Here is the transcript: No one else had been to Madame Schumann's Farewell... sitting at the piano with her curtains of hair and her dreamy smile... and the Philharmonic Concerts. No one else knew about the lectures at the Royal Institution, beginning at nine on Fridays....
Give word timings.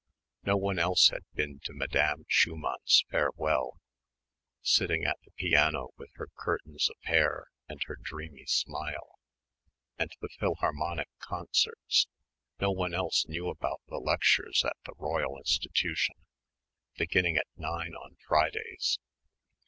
No 0.41 0.57
one 0.57 0.79
else 0.79 1.09
had 1.09 1.25
been 1.35 1.59
to 1.65 1.73
Madame 1.75 2.25
Schumann's 2.27 3.05
Farewell... 3.11 3.79
sitting 4.63 5.05
at 5.05 5.19
the 5.23 5.29
piano 5.29 5.89
with 5.95 6.09
her 6.15 6.25
curtains 6.35 6.89
of 6.89 6.95
hair 7.03 7.51
and 7.69 7.79
her 7.85 7.97
dreamy 8.01 8.45
smile... 8.47 9.19
and 9.99 10.11
the 10.19 10.29
Philharmonic 10.39 11.09
Concerts. 11.19 12.07
No 12.59 12.71
one 12.71 12.95
else 12.95 13.27
knew 13.27 13.47
about 13.49 13.81
the 13.89 13.97
lectures 13.99 14.65
at 14.65 14.75
the 14.85 14.95
Royal 14.97 15.37
Institution, 15.37 16.15
beginning 16.97 17.37
at 17.37 17.45
nine 17.55 17.93
on 17.93 18.17
Fridays.... 18.27 18.97